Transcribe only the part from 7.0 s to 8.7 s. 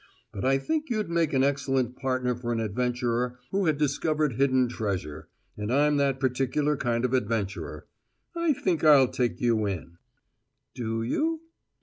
of adventurer. I